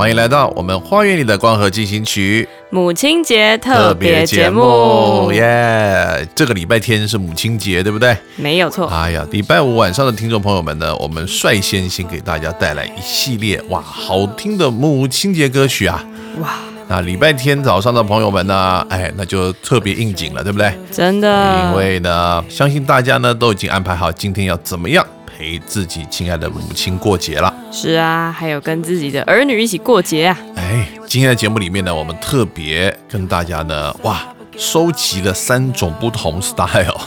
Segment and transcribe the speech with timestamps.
[0.00, 6.26] 欢迎来到我们花园里的光合进行曲母亲节特别节目，耶！
[6.34, 8.16] 这个礼拜天是母亲节，对不对？
[8.36, 8.86] 没有错。
[8.86, 16.02] 哎呀，礼拜五晚上的听众朋友们呢，我们率先先给大家带来一系列哇好听的母亲节歌曲啊！
[16.40, 16.54] 哇，
[16.88, 20.72] 那礼拜天早上的朋友们呢，哎，那就特别应景了，对不对？
[20.90, 25.06] 真的，因为呢，相信大家呢都已经安排好今天要怎么样
[25.40, 27.52] 陪自己亲爱的母亲过节了。
[27.72, 30.38] 是啊，还有跟自己的儿女一起过节啊。
[30.56, 34.20] 哎，今天的节目里面呢，我们特别跟大家呢，哇，
[34.58, 37.00] 收集了三种不同 style，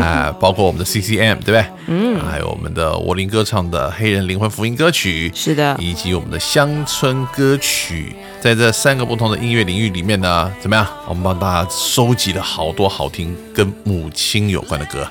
[0.00, 1.64] 啊， 包括我们的 CCM，对不对？
[1.88, 10.86] 嗯，还有我们的柏林歌唱的黑人灵魂福音歌曲，是的，以及我们的乡村歌曲，在这三个不同的音乐领域里面呢，怎么样？
[11.08, 15.04] 我们帮大家收集了好多好听跟母亲有关的歌。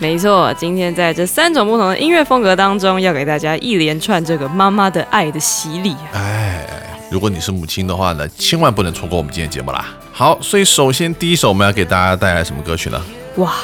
[0.00, 0.52] 没错。
[0.54, 6.14] 今天在这三种不同的音乐风格当中，要给大家一连串这个妈妈的爱的洗礼啊。
[6.14, 6.66] 哎，
[7.10, 9.86] 如果你是母亲的话呢，千万不能错过我们今天节目啦。
[10.10, 13.00] 好，所以首先第一首我们要给大家带来什么歌曲呢？
[13.36, 13.56] 哇，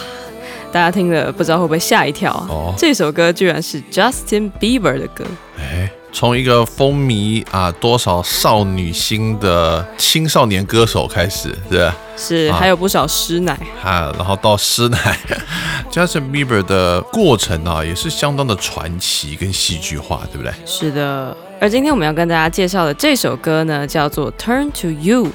[0.70, 2.47] 大家听了不知道会不会吓一跳啊？
[2.50, 5.24] 哦这首歌居然是 Justin Bieber 的歌。
[5.58, 11.94] 哎，从一个风靡啊多少少女心的青少年歌手开始，是吧？
[12.16, 13.53] 是，啊还有不少师奶。
[13.84, 15.19] 啊，然后到师奶，
[15.93, 20.50] Justin Bieber 的过程啊，也是相当的传奇跟戏剧化，对不对？
[20.65, 25.27] 是的，而今天我们要跟大家介绍的这首歌呢，叫做《Turn to You》，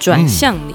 [0.00, 0.74] 转向你。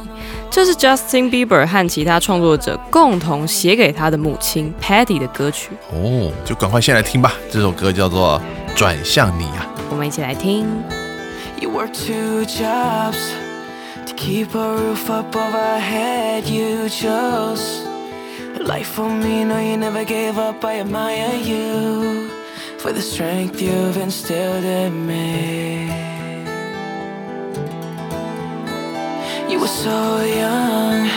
[0.50, 5.72] 这是 Justin Bieber 和其他创作者共同写给他的母亲 Patty 的歌曲。
[5.92, 8.42] 哦，就赶快先来听吧，这首歌叫做
[8.75, 9.67] 《转向你》啊。
[9.91, 10.67] 我们一起来听。
[11.61, 13.33] You work two jobs
[14.07, 16.45] to keep a roof up over our head.
[16.47, 17.83] You chose
[18.57, 19.45] a life for me.
[19.45, 20.65] No, you never gave up.
[20.65, 22.29] I admire you
[22.79, 25.87] for the strength you've instilled in me.
[29.49, 31.09] You were so young.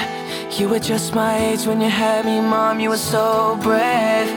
[0.51, 2.79] You were just my age when you had me, mom.
[2.79, 4.29] You were so brave.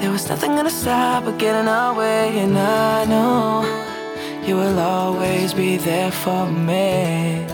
[0.00, 3.64] There was nothing gonna stop or get in our way, and I know
[4.46, 7.46] you will always be there for me.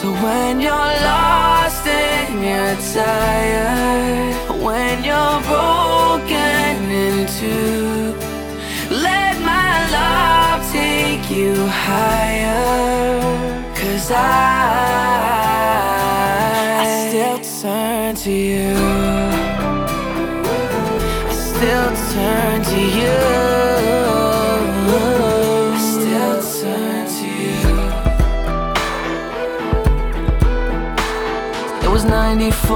[0.00, 4.34] So when you're lost and you're tired,
[4.64, 8.14] when you're broken in two,
[8.90, 13.20] let my love take you higher.
[13.74, 14.59] Cause I, I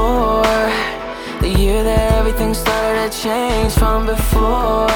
[0.05, 4.89] 94, the year that everything started to change from before.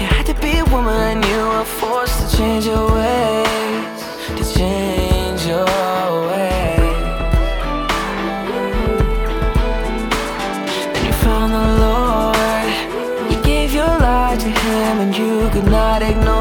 [0.00, 4.00] You had to be a woman, you were forced to change your ways,
[4.38, 5.66] to change your
[6.28, 6.96] ways.
[10.92, 12.72] Then you found the Lord.
[13.30, 16.35] You gave your life to Him, and you could not ignore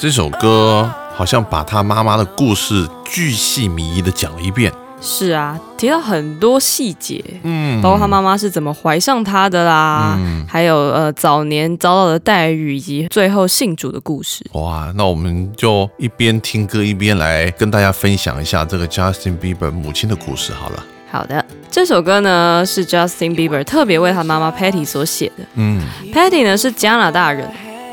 [0.00, 4.72] 这首歌好像把他妈妈的故事巨细靡遗的讲了一遍。
[4.98, 14.42] 是啊，提到很多细节，嗯，包括他妈妈是怎么怀上他的啦，嗯还有呃早年遭到的待遇，以及最后信主的故事。
[14.52, 20.82] 哇，那我们就一边听歌一边来跟大家分享一下这个 Justin Bieber 母亲的故事好了。
[21.10, 25.44] 好的，这首歌呢是 Justin Bieber 特别为他妈妈 Patty 所写的。
[25.56, 27.46] 嗯 Patty 呢是加拿大人，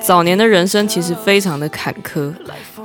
[0.08, 2.34] 早年的人生其实非常的坎坷，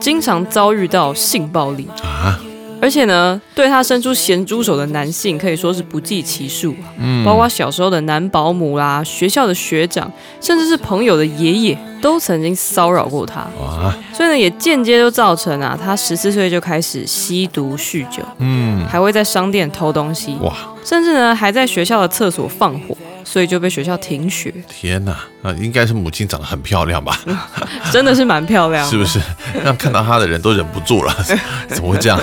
[0.00, 2.36] 经常遭遇到性暴力，啊，
[2.80, 7.24] 而且呢对他伸出咸猪手的男性可以说是不计其数啊，嗯。
[7.24, 10.10] 包括小时候的男保姆啦、学校的学长，
[10.40, 13.46] 甚至是朋友的爷爷，都曾经骚扰过他。
[13.60, 20.52] 哇，所以呢，也间接就造成啊，他十四岁就开始吸毒酗酒，嗯，还会在商店偷东西，哇，
[20.84, 27.18] 甚至呢还在学校的厕所放火，所以就被学校停学，天哪，啊，应该是母亲长得很漂亮吧？
[27.92, 29.20] 真的是蛮漂亮，是不是？
[29.64, 31.14] 让看到她的人都忍不住了，
[31.68, 32.20] 怎么会这样？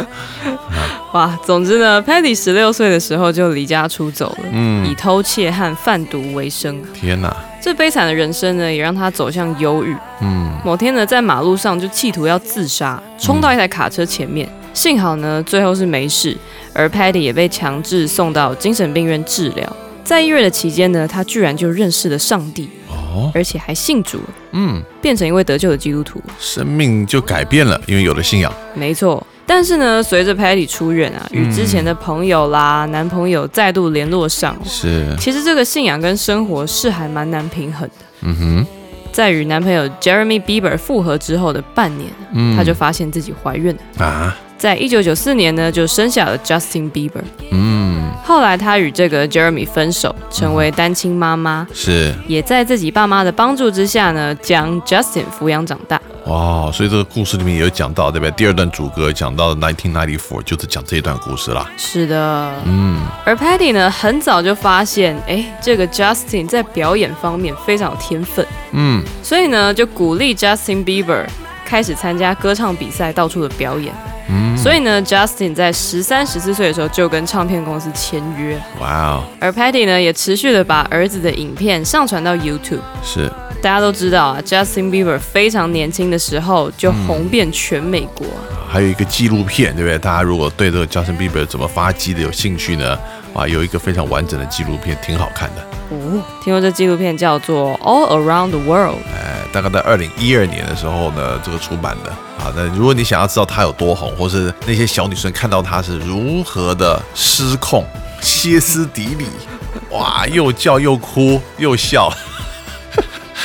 [1.13, 6.79] 哇，总之呢，Patty 十六岁的时候就离家出走了，以嗯，偷窃和贩毒为生。
[6.93, 9.95] 天哪，这悲惨的人生呢，也让他走向忧郁。
[10.21, 16.37] 嗯某天呢，在马路上就企图要自杀，冲到一台卡车前面，幸好呢最后是没事，
[16.73, 19.75] 而 Patty 也被强制送到精神病院治疗。
[20.03, 26.21] 在医院的期间呢，他居然就认识了上帝，哦，而且还信主了，嗯，变成一位得救的基督徒。
[26.39, 28.51] 生命就改变了，因为有了信仰。
[28.73, 38.05] 没错，但是呢，随着 Patty 出院啊，与之前的朋友啦、男朋友再度联络上，是，其实这个信仰跟生活是还蛮难平衡的。
[38.21, 38.65] 嗯哼，
[39.11, 44.05] 在与男朋友 Jeremy Bieber 复合之后的半年，嗯，她就发现自己怀孕了。
[44.05, 47.23] 啊，在一九九四年呢，就生下了 Justin Bieber。
[47.51, 55.99] 嗯，后来他与这个 Jeremy 分手，成为单亲妈妈，是，也在自己爸妈的帮助之下呢，将 Justin 抚养长大。
[56.25, 58.31] 哇，所以这个故事里面也有讲到，对不对？
[58.31, 61.67] 第二段主歌讲到的 nineteen ninety four 就是讲这一段故事啦。
[61.77, 71.25] 是的，嗯，而 Patty 呢，很早就发现，哎，这个 Justin 在表演方面非常有天分，嗯，所以呢，就鼓励 Justin Bieber
[71.65, 73.91] 开始参加歌唱比赛，到处的表演。
[74.29, 82.81] 嗯，所以呢，Justin 在十三、十四岁的时候就跟唱片公司签约，哇哦，而 Patty 呢也持续的把儿子的影片上传到 YouTube。
[83.03, 83.31] 是，
[83.61, 88.27] 大家都知道啊，Justin Bieber 非常年轻的时候就红遍全美国。
[88.71, 89.97] 还有一个纪录片，对不对？
[89.97, 92.97] 大家如果对这个 Justin Bieber 怎么发迹的有兴趣呢？
[93.33, 95.61] 啊，有一个非常完整的纪录片，挺好看的。
[95.91, 98.95] 哦，听说这纪录片叫做《All Around the World》。
[99.15, 102.09] 哎，大概在二零一二年的时候呢，这个出版的
[102.43, 102.53] 啊。
[102.55, 107.85] 那如果你想要知道他有多红，或是那些小女生看到他是如何的失控、
[108.21, 109.25] 歇斯底里，
[109.91, 112.11] 哇，又叫又哭又笑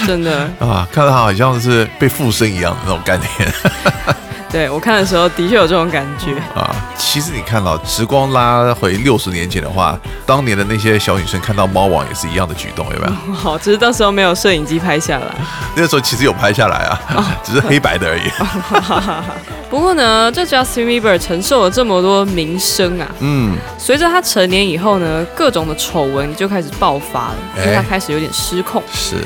[0.06, 3.28] 真的， 啊，看到他好像是被附身一样的那种概念
[4.54, 6.32] 对我看的时候的确有这种感觉。
[6.54, 6.72] 啊。
[6.96, 13.34] 其实你看到时光拉回六十年前的话，当年的那些小女生看到猫王也是一样的举动，有没有？
[13.34, 15.26] 好，只是到时候没有摄影机拍下来。
[15.74, 18.22] 那个时候其实有拍下来啊， 只是黑白的而已。
[19.68, 28.80] 不过呢，这 Justin Bieber 承受了这么多名声啊，嗯，随着他成年以后呢，各种的丑闻就开始爆发了，因为他哎开始有点失控。
[28.92, 29.16] 是，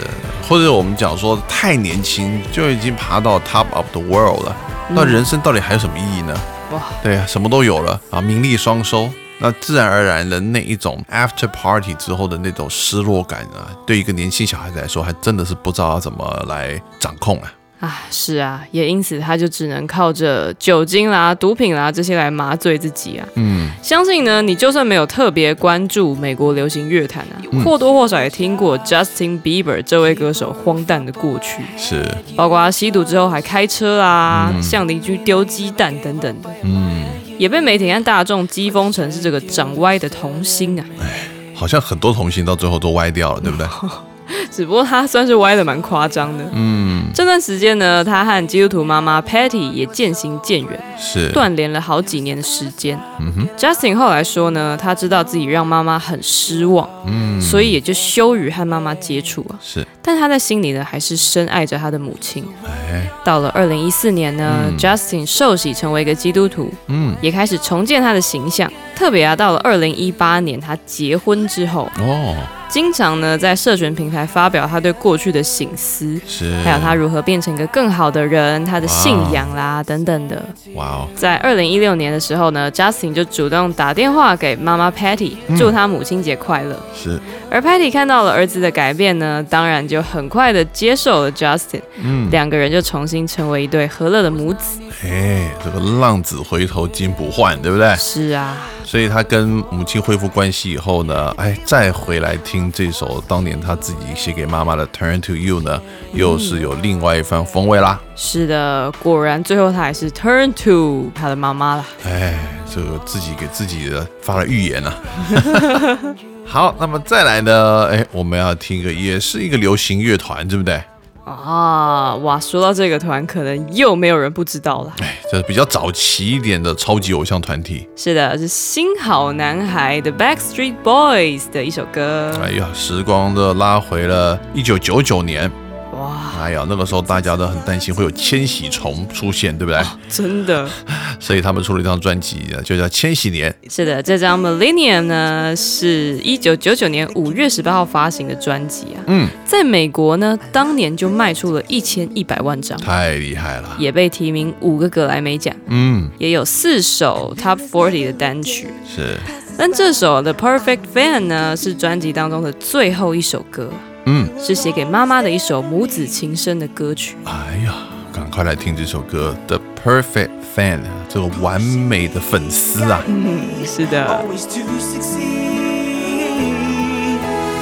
[0.49, 4.57] 或者我们讲说太年轻就已经爬到 top of the world 了，
[4.91, 6.35] 那人生到底还有什么意义呢？
[6.73, 9.11] 哇，对呀，什么都有了啊，名利双收。
[9.41, 17.53] 那自然而然的那一种 after party 之后的那种失落感啊，对一个年轻小孩子来说，还真的是不知道怎么来掌控啊。
[17.81, 23.29] 啊，是啊，也因此他就只能靠着酒精啦、毒品啦这些来麻醉自己啊。
[23.37, 32.05] 嗯，相信呢，你就算没有特别关注美国流行乐坛啊，或多或少也听过 Justin Bieber 这位歌手荒诞的过去，是，
[32.35, 37.05] 包括他吸毒之后还开车啦、向邻居丢鸡蛋等等的，嗯，
[37.39, 40.85] 也被媒体和大众讥讽成是这个长歪的童星啊。
[41.01, 43.67] 哎好像很多童星到最后都歪掉了，对不对？
[44.51, 46.45] 只不过他算是歪的蛮夸张的。
[46.53, 52.99] 嗯，这段时间呢，他和基督徒妈妈 Patty 也渐行渐远，是，断联了好几年的时间。
[53.21, 59.59] 嗯哼，Justin 后来说呢，他知道自己让妈妈很失望，嗯，所以也就羞于和妈妈接触啊。
[59.63, 62.43] 是，但他在心里呢，还是深爱着他的母亲。
[62.65, 68.73] 哎，到了二零一四年呢、嗯 j u s t i n 受洗成为一个基督徒，嗯，也开始重建他的形象。
[68.97, 72.35] 特别啊，到了二零一八年他结婚之后，哦，
[72.69, 80.43] 经常呢在社群平台发表他对过去的醒思，是，还有他如何变成一个更好的人，他的信仰啦等等的。
[80.75, 86.77] 哇哦，在二零一六年的时候呢，Justin 就主动打电话给妈妈 Patty，祝他母亲节快乐。
[86.93, 94.81] 是，而 Patty 看到了儿子的改变呢，当然就很快的接受了 Justin，嗯，两个人就重新成为一对和乐的母子。
[95.05, 97.95] 哎，这个浪子回头金不换，对不对？
[97.97, 105.81] 是啊，所以他跟母亲恢复关系以后呢，哎，再回来听这首当年他自己写给妈妈的《Turn to You》呢，
[106.13, 108.01] 又是有另外一番风味啦。
[108.17, 111.87] 是的，果然最后他还是 turn to 他的妈妈了。
[112.05, 112.37] 哎，
[112.69, 114.99] 这个自己给自己的发了预言啊。
[116.51, 117.87] 好，那么再来呢？
[117.93, 120.83] 哎，我们要听一个，也是一个流行乐团，对不对？
[121.27, 124.95] 啊，哇，说到这个团，可能又没有人不知道了。
[125.01, 127.87] 哎，这是比较早期一点的超级偶像团体。
[127.95, 132.33] 是的，是新好男孩的 Backstreet Boys 的一首歌。
[132.43, 135.53] 哎呀，时光的拉回了一九九九年。
[135.99, 139.83] 哇，哎呀，那个时候大家都很担心会有千禧虫出现，对不对？
[140.09, 140.69] 真的
[141.19, 143.51] 所以他们出了一张专辑，就叫《千禧年》。
[143.75, 149.03] 是的，这张 Millennium 呢是一九九九年五月十八号发行的专辑啊。
[149.09, 153.77] 嗯，在美国呢，当年就卖出了一千一百万张，太厉害了。
[153.79, 158.69] 也被提名五个格莱美奖，嗯，也有四首 Top Forty 的单曲。
[158.87, 159.17] 是，
[159.57, 163.69] 但这首《The Perfect Fan》呢，是专辑当中的最后一首歌，
[164.11, 167.15] 嗯，是写给妈妈的一首母子情深的歌曲。
[167.25, 167.75] 哎呀，
[168.11, 170.79] 赶快来听这首歌，《The Perfect Fan》，
[171.11, 173.03] 这个完美的粉丝啊。
[173.07, 175.19] 嗯，是的，always to succeed.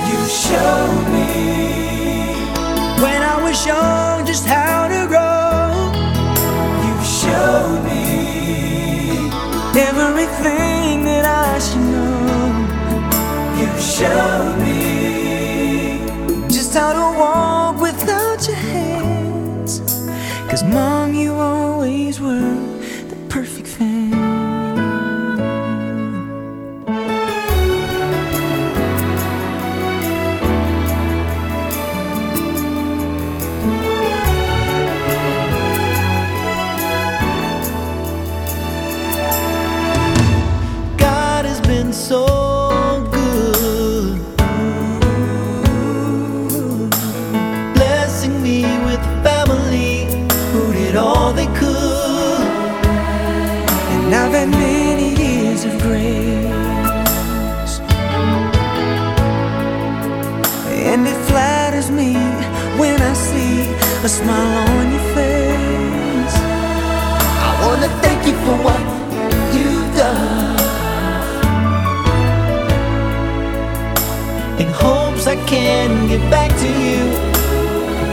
[0.07, 1.27] You showed me
[3.03, 5.91] when I was young just how to grow.
[6.87, 9.33] You showed me
[9.75, 12.07] everything that I should know.
[13.59, 14.36] You showed
[75.87, 77.03] Can get back to you,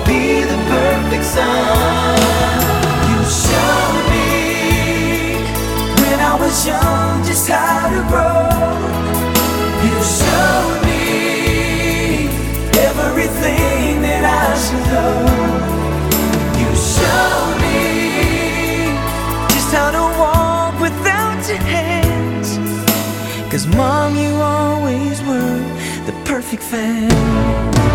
[0.06, 2.20] be the perfect son.
[3.10, 5.42] You showed me
[6.02, 8.46] when I was young just how to grow.
[9.86, 12.30] You showed me
[12.90, 15.18] everything that I should know.
[16.62, 17.82] You showed me
[19.50, 22.50] just how to walk without your hands.
[23.52, 24.63] Cause mom, you were
[26.54, 27.93] ik fan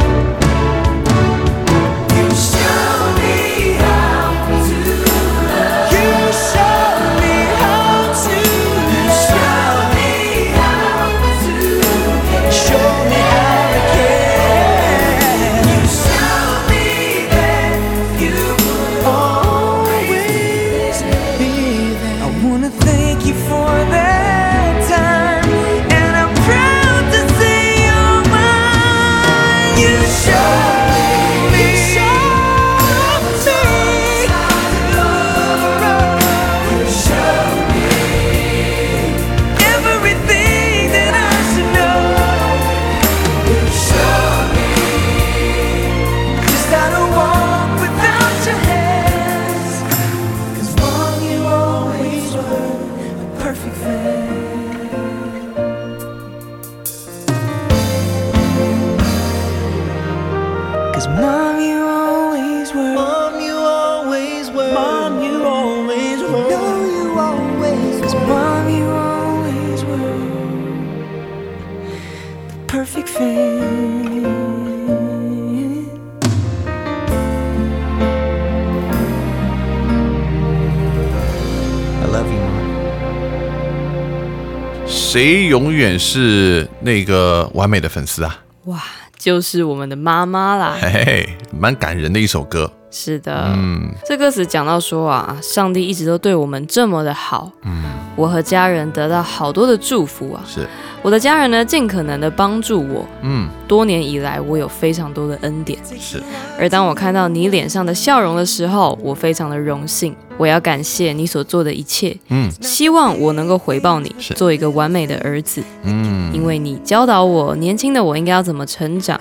[85.19, 88.39] 谁永远是那个完美的粉丝啊？
[88.67, 88.81] 哇，
[89.19, 90.77] 就是我们的妈妈啦。
[90.81, 92.73] 嘿嘿，蛮感人的一首歌。
[92.93, 97.83] 是的，嗯这歌词讲到说啊，上帝一直都对我们这么的好，嗯，
[98.15, 100.41] 我和家人得到好多的祝福啊。
[100.47, 100.65] 是，
[101.03, 103.05] 我的家人呢，尽可能的帮助我。
[103.23, 105.81] 嗯多年以来，我有非常多的恩典。
[105.99, 106.23] 是，
[106.59, 110.15] 而当我看到你脸上的笑容的时候，我非常的荣幸。
[110.37, 115.62] 我要感谢你所做的一切，嗯希望我能够回报你，做一个完美的儿子。
[115.83, 119.21] 嗯，因为你教导我，年轻的我应该要怎么成长，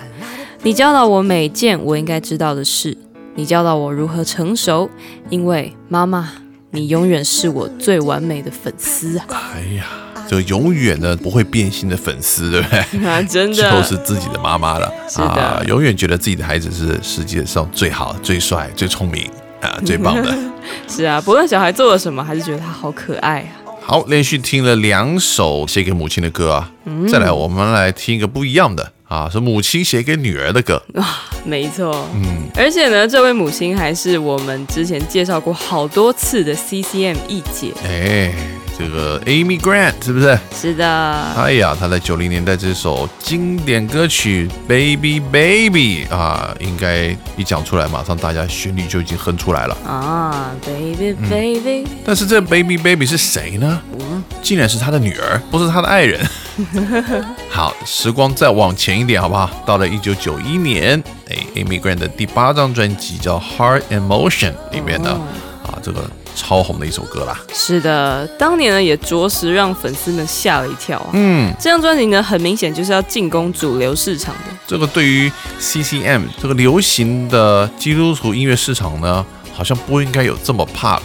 [0.62, 2.96] 你教导我每件我应该知道的事，
[3.34, 4.88] 你教导我如何成熟。
[5.28, 6.30] 因为妈妈，
[6.70, 9.26] 你永远是我最完美的粉丝啊！
[9.54, 9.86] 哎呀，
[10.28, 12.78] 就永远的不会变心的粉丝，对不对？
[13.04, 19.28] 啊，真的都是自己的妈妈了，啊，永远觉得自己的孩子是世界上最好、最帅、最聪明
[19.62, 20.36] 啊，最棒的。
[20.86, 23.64] 是啊，不论小孩做了什么，还是觉得他好可爱啊。
[23.80, 30.82] 好，连续听了两首写给母亲的歌啊，嗯再来我们来听一个不一样的啊，是母亲写给女儿的歌。
[31.46, 37.72] 没错，嗯，而且呢，这位母亲还是我们之前介绍过好多次的 CCM 一姐。
[37.86, 38.30] 哎，
[38.78, 40.38] 这个 Amy Grant 是不是？
[40.54, 40.86] 是的，
[41.36, 49.76] 哎呀，她在九零年代这首经典歌曲《Baby Baby》啊，应该一讲出来，马上大家旋律就已经哼出来了。
[49.84, 53.82] 啊，baby 嗯 baby，、但是这 Baby Baby 是谁呢？
[54.42, 56.24] 竟然是他的女儿，不是他的爱人。
[57.50, 59.50] 好，时光再往前一点，好不好？
[59.66, 65.10] 到了一九九一年，哎，Amy Grant 的第八张专辑叫《Heart and Motion》里面呢，
[65.64, 67.36] 啊，这个超红的一首歌啦。
[67.52, 71.10] 是的，当年呢也着实让粉丝们吓了一跳啊。
[71.12, 74.56] 嗯，这张专辑呢，很明显就是要进攻主流市场的。
[74.66, 81.00] 这个对于 CCM 这个流行的基督徒音乐市场呢，好像不应该有这么 pop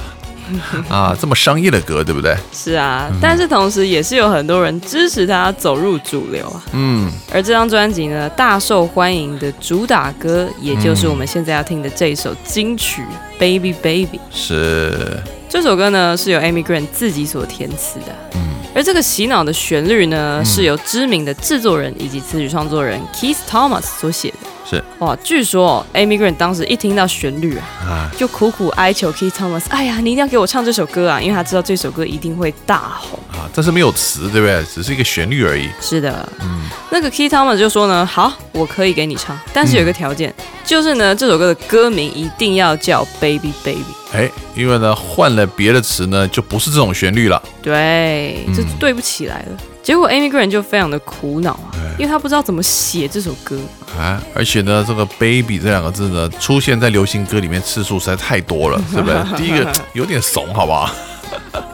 [0.89, 2.35] 啊，这么商业的歌，对不对？
[2.51, 6.63] 是啊，但是同时也是有很多人支持他走入主流啊。
[6.73, 13.01] 嗯，而这张专辑呢，大受欢迎的主打歌，也就是我们现在要听的这一首金曲
[13.39, 14.17] 《Baby Baby》。
[14.31, 24.37] 是，这首歌呢是由 Amy Grant 自己所填词的，嗯而这个洗脑的旋律呢，是由知名的制作人以及词曲创作人 Keith Thomas 所写的。
[24.65, 33.19] 是哇，据说哦 Amy Grant 当时一听到旋律啊，啊，就苦苦哀求 Keith Thomas，哎呀，你一定要给我唱这首歌啊，因为他知道这首歌一定会大红。
[33.43, 34.63] 啊，但是没有词，对不对？
[34.73, 35.69] 只是一个旋律而已。
[35.81, 43.83] 是的，嗯那个 Keith Thomas 就说呢，好，我可以给你唱，但是有一个条件，就是呢，这首歌的歌名一定要叫 Baby Baby。
[44.13, 47.41] 哎，因为呢换了别的词呢，就不是这种旋律了。
[47.61, 49.57] 对，这嗯对不起来了。
[49.81, 53.59] 结果 Amy Grant 就非常的苦恼啊，因为他不知道怎么写这首歌。
[53.97, 59.17] 啊，而且呢，这个 “baby” 这两个字呢，出现在流行歌里面次数实在太多了，对不对？
[59.37, 60.89] 第一个有点怂，好不好？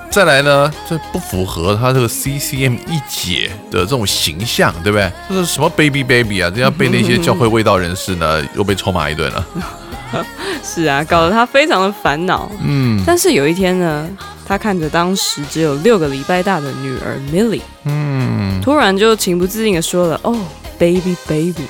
[0.09, 5.11] 再来呢，这不符合他这个 CCM 一姐的这种形象，对不对？
[5.29, 6.51] 这是什么 baby baby 啊？
[6.53, 9.47] 这样被那些教会味道人士呢， 又被臭骂一顿了。
[10.63, 12.51] 是啊，搞得他非常的烦恼。
[12.61, 14.09] 嗯但是有一天呢，
[14.47, 20.35] 他看着当时只有六个礼拜大的女儿 Millie，嗯，突然就情不自禁的说了：“哦
[20.79, 21.67] ，baby baby。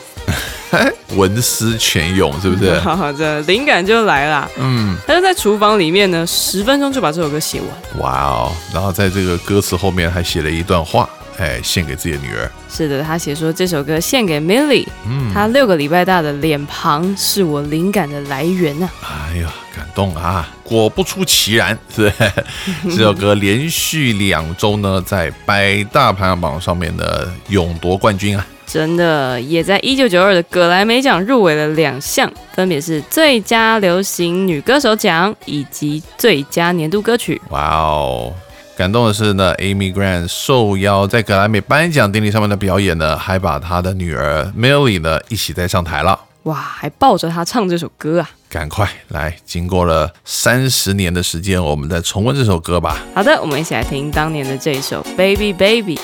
[1.16, 2.78] 文思泉涌，是不”是？
[2.82, 4.50] 好好的，灵感就来了。
[4.58, 8.02] 嗯，他就在厨房里面呢，十分钟就把这首歌写完。
[8.02, 8.52] 哇哦！
[8.74, 12.50] 然后在这个歌词后面还写了一段话，哎，献给自己的女儿。
[12.72, 18.90] 是的，他写说这首歌献给 Millie，嗯，她六个礼拜大的脸庞是我灵感的来源啊。
[19.04, 20.48] 哎呀，感动啊！
[20.70, 22.14] 果不出其然， 是
[22.86, 28.46] 这首歌连续两周呢，在百大排行榜上面的勇夺冠军啊！
[28.68, 37.42] 真的，也在一九九二的葛莱美奖入围了两项，分别是最佳流行女歌手奖以及最佳年度歌曲。
[37.50, 38.32] 哇哦！
[38.78, 46.18] 感动的是呢，Amy Grant 受邀在格莱美颁奖典礼上面的表演呢，还把她的女儿 Millie 呢一起带上台了。
[46.44, 48.30] 哇，还抱着她唱这首歌啊！
[48.50, 53.06] 赶快来，经过了三十年的时间，我们再重温这首歌吧。
[53.14, 55.54] 好的，我们一起来听当年的这首《Baby》。
[55.56, 56.00] Baby,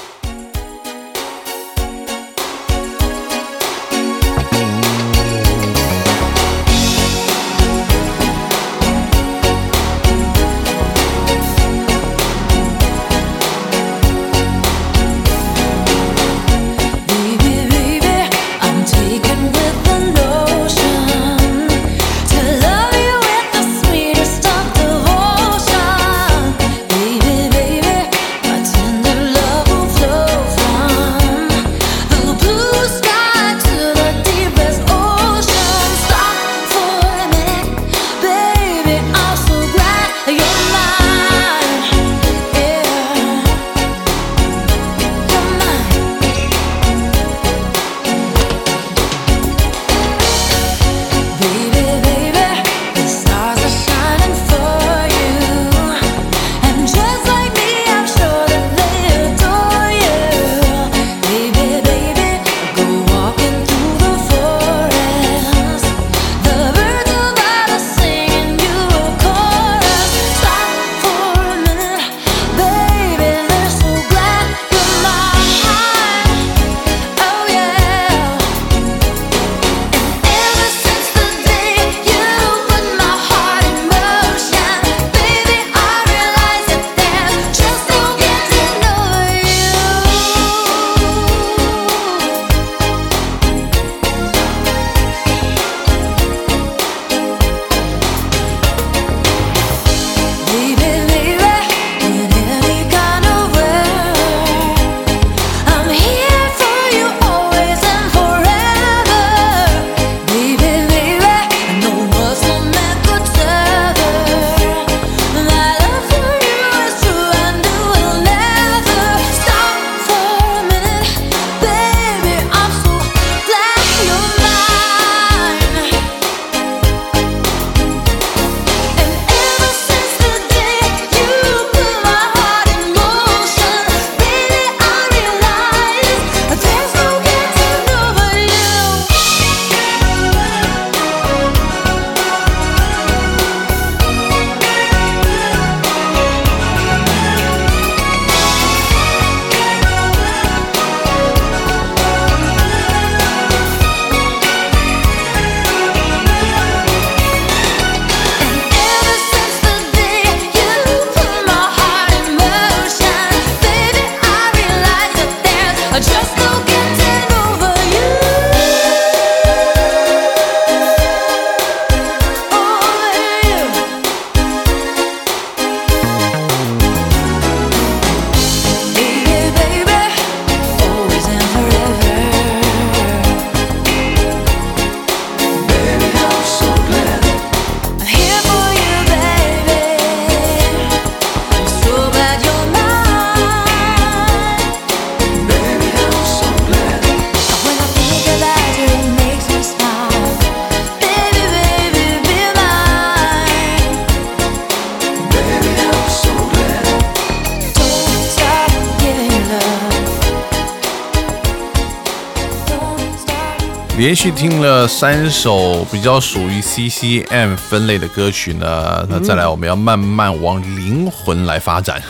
[214.25, 222.01] 去听了三首比较属于 CCM 分类的歌曲呢，那再来我们要慢慢往灵魂来发展，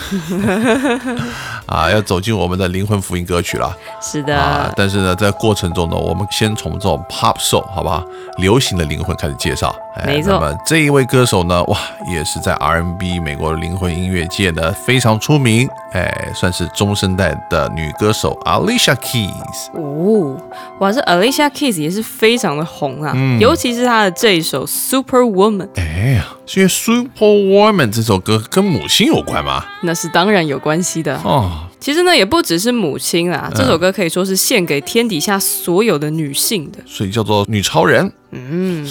[1.66, 4.72] 啊，要走进我们的灵魂福音歌曲了是的，啊！
[4.76, 8.04] 但是呢，在过程中呢，我们先从这种 pop soul 好不好？
[8.38, 9.74] 流行的灵魂开始介绍。
[9.96, 11.78] 哎没错那么这一位歌手呢，哇，
[12.12, 19.72] 也是在 R&B 美国灵魂音乐界呢非常出名，哎，算是中生代的女歌手 Alicia Keys。
[19.72, 20.36] 哦，
[20.80, 29.64] 哇，这 Alicia Keys 也是非常的红啊，嗯尤其是她的这一首 Super Woman，哎呀，是因为 Super Woman 这首歌跟母亲有关吗？
[29.82, 31.18] 那是当然有关系的。
[31.24, 36.78] 哦，其实呢，也不只是母亲啦，嗯这首歌可以说是献给天底下所有的女性的。
[36.86, 38.12] 所以叫做女超人。
[38.32, 38.86] 嗯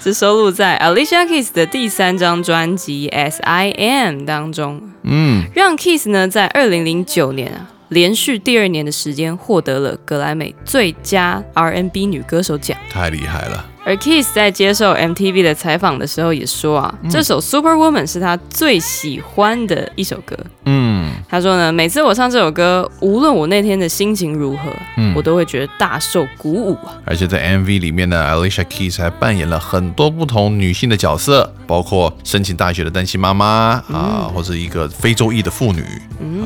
[0.00, 12.78] 是收录在 Alicia Keys 的第三张专辑《S I M》当中，嗯，让 Keys 呢在二零零九年啊，连续第二年的时间获得了格莱美最佳 R&B 女歌手奖。
[12.90, 13.64] 太厉害了。
[13.84, 20.36] 而 Kiss 在接受 MTV 的采访的时候也说啊，这首 Super Woman 是他最喜欢的一首歌。
[20.64, 25.08] 嗯，他说呢，每次我唱这首歌，无论我那天的心情如何，嗯。
[25.14, 26.94] 我都会觉得大受鼓舞啊。
[27.04, 35.82] 而且在 MV 里面呢，Alicia Keys 还扮演了很多不同女性的角色，包括申请大学的单亲妈妈啊，或者一个非洲裔的妇女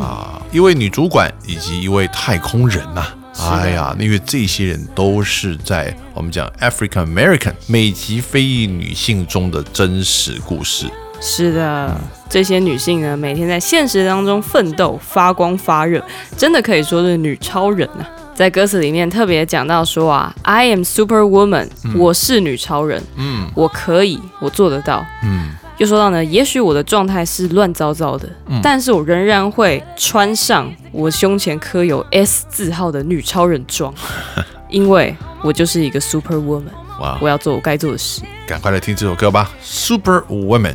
[0.01, 3.05] 啊，一位女主管以及一位太空人呐、
[3.41, 10.87] 哎呀，因为这些人都是在我们讲 African American 美籍非裔女性中的真实故事。
[11.21, 11.97] 是的，
[12.29, 16.05] 这些女性呢，每天在现实当中奋斗、发光发热，
[16.37, 18.07] 真的可以说是女超人啊。
[18.35, 25.05] 在歌词里面特别讲到说啊，I am super woman，、我是女超人，嗯我可以，我做得到。
[25.23, 28.29] 嗯，又说到呢，也许我的状态是乱糟糟的，
[28.63, 33.93] 但是我仍然会穿上我胸前刻有 S 字号的女超人装，
[34.69, 36.65] 因为我就是一个 super woman，
[37.01, 38.23] 哇我，要做我该做的事。
[38.47, 40.75] 赶快来听这首歌吧，Super Woman。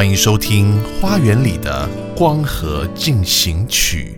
[0.00, 1.86] 欢迎收听《花园里的
[2.16, 4.16] 光合进行曲》。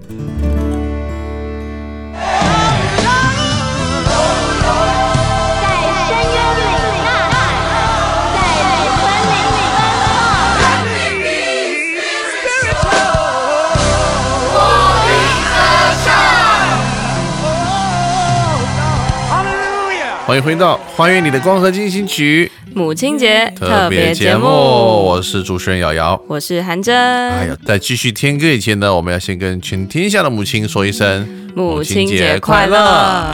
[20.33, 26.19] 欢迎回到《花园里的光合进行曲母亲节》特别节目，我是主持人瑶瑶。
[26.27, 26.97] 我是韩真。
[26.97, 32.79] 哎呀，在继续听歌以前呢，我们要先跟全天下的母亲说一声母亲节快乐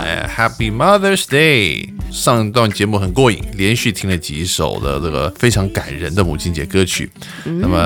[0.05, 1.89] 哎，Happy Mother's Day！
[2.11, 7.11] 上一段节目很过瘾，连续听了几首的这个非常感人的母亲节歌曲。
[7.45, 7.79] 嗯那么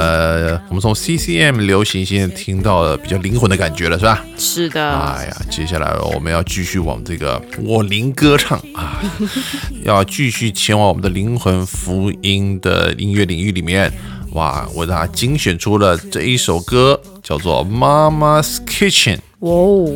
[0.69, 4.25] 我们从 CCM 流行现在听到了比较灵魂的感觉了，是吧？
[4.39, 9.03] 是的，哎呀，接下来我们要继续往这个我灵歌唱啊，
[9.85, 13.93] 要继续前往我们的灵魂福音的音乐领域里面。
[14.33, 19.17] 哇，我给大家精选出了这一首歌，叫做《Mama's Kitchen》。
[19.43, 19.89] 哇哦，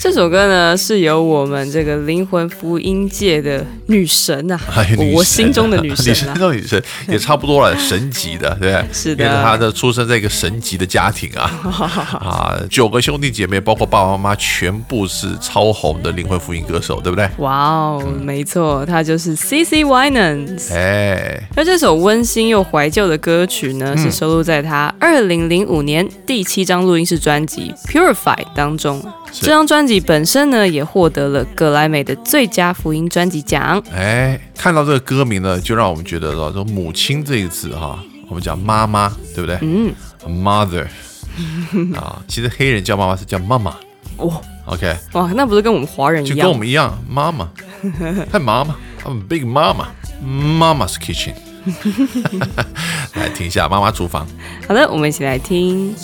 [0.00, 4.60] 这首歌呢是由我们这个灵魂福音界的女神啊，
[5.14, 8.84] 我心中的女神啊，心中的女神也差不多了，神级的， 对？
[8.92, 11.48] 是的因为她的出生在一个神级的家庭啊，
[12.20, 17.28] 啊，九个兄弟姐妹，包括爸爸妈妈，全部是超红的灵魂福音歌手，对不对？
[17.38, 20.74] 哇哦，没错，她就是 C C Winans。
[20.74, 28.79] 哎，那这首温馨又怀旧的歌曲呢，嗯是收录在她二零零五年第七张录音室专辑《Purify》当中。
[28.80, 29.42] 是。
[29.42, 33.82] 这张专辑本身呢，也获得了格莱美的最佳福音专辑奖。
[33.94, 39.58] 哎，看到这个歌名呢，就让我们觉得说，说母亲这一字哈，我们讲妈妈，对不对？
[39.62, 39.92] 嗯
[40.26, 40.86] ，mother。
[41.96, 43.74] 啊，其实黑人叫妈妈是叫妈妈。
[44.16, 46.36] 哦，OK，哇，那不是跟我们华人一样。
[46.36, 46.46] 就样？
[46.46, 47.48] 跟我们一样，妈妈，
[48.30, 49.88] 嗨妈妈，I'm big 妈妈
[50.22, 51.32] ，Mama's kitchen，
[53.14, 54.26] 来听一下妈妈厨房。
[54.68, 55.94] 好的，我们一起来听。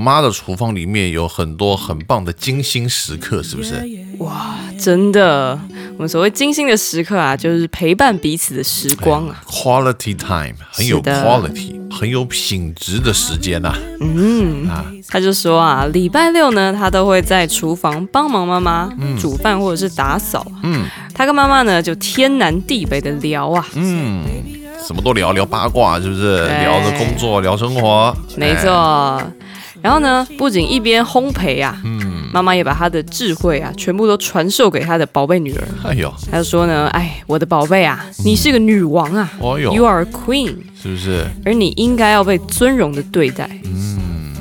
[0.00, 3.74] 妈的厨房里面有很多很棒的精心时刻，是不是？
[4.18, 5.58] 哇，真的，
[5.96, 9.42] 我们所谓精心的时刻啊，就是陪伴彼此的时光啊。
[9.46, 14.84] Quality time 很有 quality，很有品质的时间呐、嗯，啊。
[15.08, 20.46] 他就说啊，礼拜六呢，他都会在厨房帮忙妈妈煮饭或者是打扫。
[20.62, 24.24] 嗯他跟妈妈呢就天南地北的聊啊，嗯，
[24.86, 26.46] 什么都聊聊八卦，是不是？
[26.46, 28.70] 聊着工作，聊生活，没错。
[28.70, 29.24] 哎
[29.82, 35.68] 然后呢，不仅一边烘焙啊，嗯，妈妈也把她的智慧啊，全部都传授给她的宝贝女儿。
[35.84, 41.26] 哎呦，她就说呢，哎，我的宝贝啊，你是个女王啊、哦哟 y o u are a queen，是不是？
[41.44, 43.48] 而你应该要被尊荣的对待。
[43.64, 44.32] 嗯，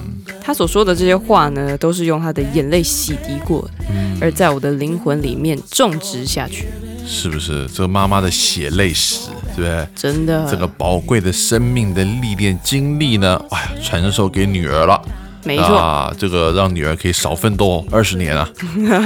[0.41, 6.67] 她所说的这些话呢，都是用她的眼泪洗涤过的，嗯而在我的灵魂里面种植下去。
[7.07, 7.65] 是不是？
[7.73, 9.87] 这个妈妈的血泪史，对不对？
[9.95, 15.01] 真的，这个宝贵的生命的历练经历呢，哎呀，传授给女儿了。
[15.43, 18.49] 没错啊，这个让女儿可以少奋斗二十年啊，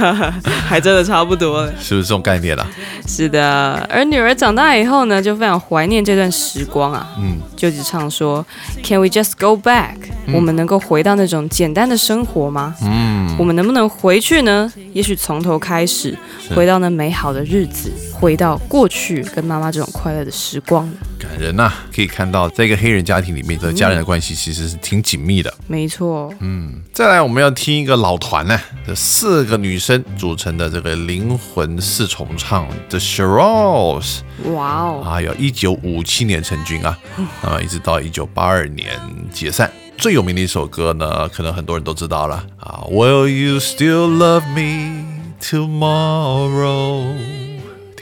[0.66, 1.72] 还真的差不多了。
[1.80, 2.66] 是不是这种概念啊？
[3.06, 8.44] 是的，而女儿长大以后呢，就非常怀念这段时光啊，嗯，就只唱说
[8.82, 9.94] ，Can we just go back？、
[10.32, 12.74] 我们能够回到那种简单的生活吗？
[12.82, 14.72] 嗯，我们能不能回去呢？
[14.92, 16.16] 也许从头开始，
[16.54, 17.92] 回到那美好的日子，
[18.24, 20.90] 回到过去跟妈妈这种快乐的时光。
[21.18, 25.52] 感人呐、可以看到，在一个黑人家庭里面，的家人的关系其实是挺紧密的。
[25.66, 34.20] 没错，嗯，再来我们要听一个老团呢，这四个女生组成的这个灵魂四重唱 The Shirelles
[34.54, 36.98] 哇哦，啊，有一九五七年成军啊，
[37.42, 38.98] 啊，一直到一九八二年
[39.30, 39.70] 解散。
[39.98, 45.04] 最有名的一首歌呢，可能很多人都知道了啊，Will you still love me
[45.42, 47.04] tomorrow？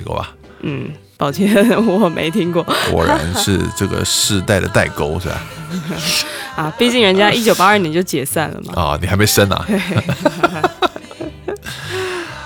[0.03, 0.33] 听过吧？
[0.63, 1.49] 嗯，抱歉，
[1.87, 5.41] 我没听过 果然是这个世代的代沟，是吧？
[6.57, 8.81] 啊，毕竟人家一九八二年就解散了嘛。
[8.81, 9.67] 啊， 你还没生啊？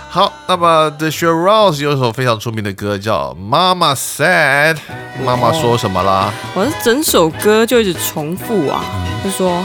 [0.09, 4.75] 好，那么 The Shirelles 有一首非常出名的歌叫《Mama Said》，
[5.23, 6.33] 妈妈说什么啦？
[6.55, 8.83] 我是整首歌就一直重复啊，
[9.23, 9.63] 就说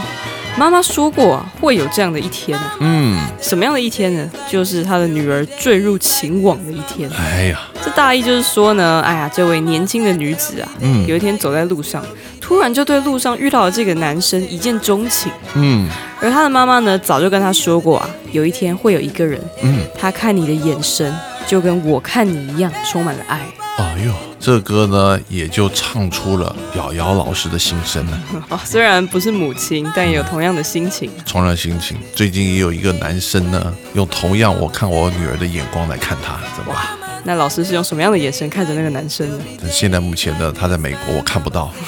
[0.58, 2.76] 妈妈说过啊，会有这样的一天啊。
[2.80, 4.30] 嗯，什么样的一天呢？
[4.46, 7.08] 就是他的女儿坠入情网的一天。
[7.16, 12.04] 哎呀，这大意就是说呢，哎呀，这位年轻的女子啊，嗯有一天走在路上，
[12.40, 15.32] 突然就对路上遇到的这个男生一见钟情。
[15.54, 15.88] 嗯
[16.20, 21.12] 而她的妈妈呢，早就跟她说过啊，有一天会有一个人，嗯，他看你的眼神
[21.46, 23.40] 就跟我看你一样，充满了爱。
[23.78, 31.10] 哎呦，这歌呢也就唱出了瑶瑶老师的心声了， 哦，虽然不是母亲，但也有同样的心情。
[31.26, 31.96] 同样的心情。
[32.14, 37.01] 最近也有一个男生呢，用同样我看我女儿的眼光来看她，怎么办？
[37.24, 39.38] 那老师是用什么样的眼神看着那个男生呢？
[39.60, 41.72] 但现在目前呢，他在美国，我看不到。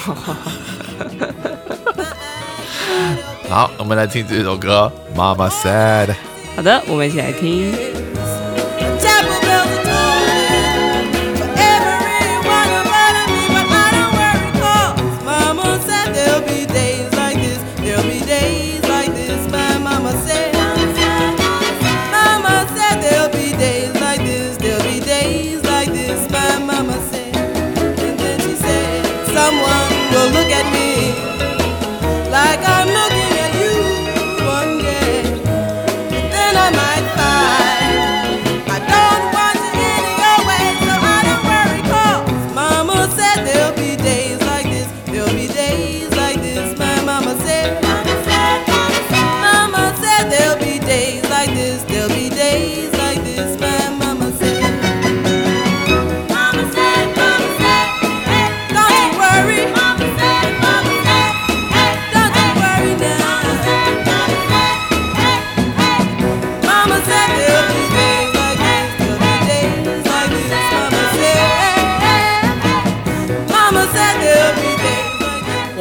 [3.49, 6.07] 好，我们来听这首歌《Mama Said》。
[6.55, 7.94] 好的，我们一起来听。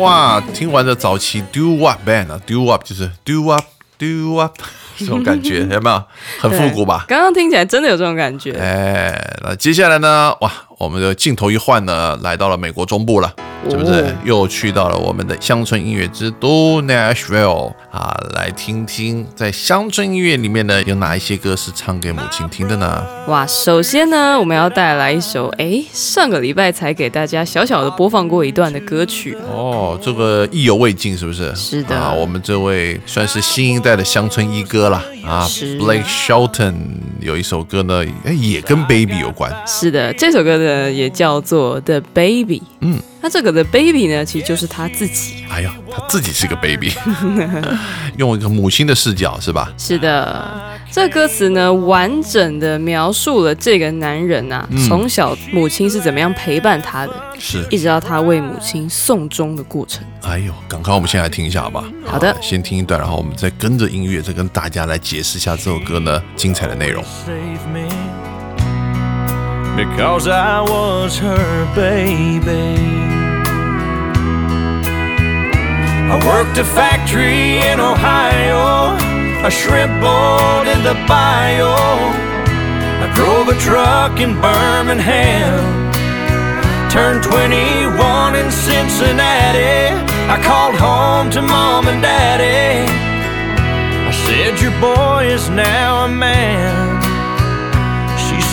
[0.04, 3.64] 哇，听完的早期 Do Up Band 啊，Do Up 就是 Do Up
[3.98, 4.58] Do Up
[4.98, 6.04] 这种感觉， 有没有？
[6.38, 7.06] 很复古吧？
[7.08, 8.52] 刚刚听起来真的有这种感觉。
[8.52, 10.34] 哎，那接下来呢？
[10.42, 13.32] 哇，我们的镜头一换呢，来到了美国中部了，
[13.70, 13.92] 是不是？
[13.92, 23.04] 哦又去到了我们的乡村音乐之都 Nashville 啊，来听听在乡村音乐里面呢，有哪一些歌是唱给母亲听的呢？
[23.28, 29.36] 哇，首先呢，我们要带来一首，哎，上个礼拜才给大家小小的播放过一段的歌曲。
[29.50, 31.54] 哦，这个意犹未尽，是不是？
[31.54, 35.04] 是的啊，我们这位算是新一代的乡村一哥啦。
[35.24, 36.74] 啊，Blake Shelton
[37.20, 39.50] 有一首歌呢，哎，也跟 Baby 有关。
[39.66, 42.60] 是的，这首歌呢也叫做《The Baby》。
[42.80, 45.44] 嗯，那这个 The Baby 呢，其实就是他自己。
[45.48, 46.90] 哎呀，他自己是个 baby，
[48.18, 49.72] 用一个母亲的视角是吧？
[49.78, 50.52] 是的，
[50.90, 57.64] 这歌词呢，完整的描述了这个男人啊，嗯从小母亲是怎么样陪伴他的，是。
[57.70, 60.02] 一直到他为母亲送终的过程。
[60.22, 61.84] 哎呦，赶快我们先来听一下好吧？
[62.04, 67.04] 好的先听一段，然后我们再跟着音乐，再跟大家来解释一下这首歌呢精彩的内容。
[67.04, 67.88] save me
[69.76, 72.78] because I was her baby.
[76.12, 78.94] I worked a factory in Ohio,
[79.44, 81.74] a shrimp boat in the bio.
[83.02, 85.90] I drove a truck in Birmingham,
[86.88, 89.90] turned 21 in Cincinnati.
[90.30, 92.86] I called home to mom and daddy.
[94.06, 96.93] I said, Your boy is now a man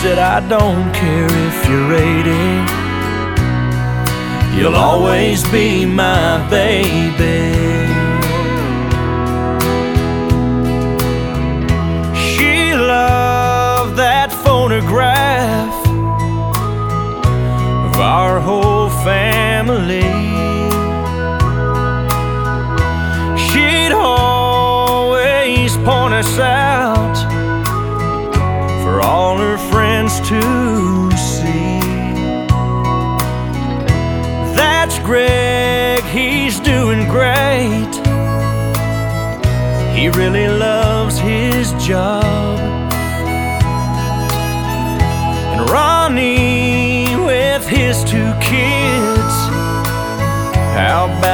[0.02, 2.30] said, I don't care if you're 80,
[4.56, 7.54] you'll always be my baby.
[12.18, 15.72] She loved that phonograph
[17.86, 20.11] of our whole family.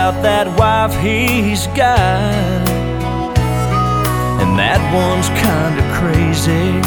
[0.08, 2.64] About that wife he's got?
[4.40, 6.80] And that one's kinda crazy.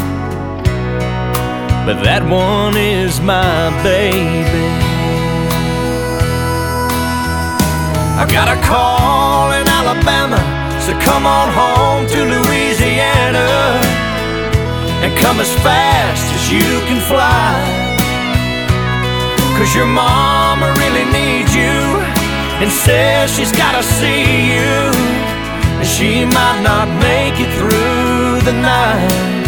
[1.85, 4.69] But that one is my baby.
[8.21, 10.41] I got a call in Alabama,
[10.81, 13.49] so come on home to Louisiana
[15.03, 17.53] and come as fast as you can fly.
[19.57, 22.10] Cause your mama really needs you
[22.61, 24.77] and says she's gotta see you.
[25.79, 29.41] And she might not make it through the night.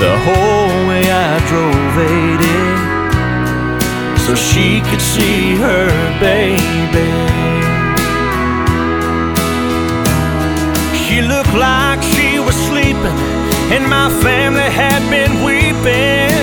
[0.00, 2.88] The whole way I drove 80
[4.24, 5.88] so she could see her
[6.20, 7.10] baby.
[11.04, 13.18] She looked like she was sleeping,
[13.74, 16.34] and my family had been weeping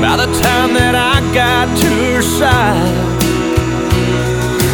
[0.00, 3.23] by the time that I got to her side.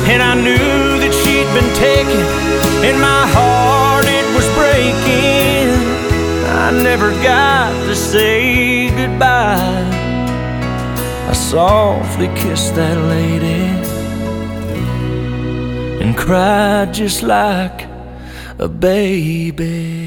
[0.09, 2.23] And I knew that she'd been taken,
[2.87, 5.73] and my heart it was breaking.
[6.47, 9.83] I never got to say goodbye.
[11.27, 13.65] I softly kissed that lady
[16.01, 17.87] and cried just like
[18.59, 20.03] a baby.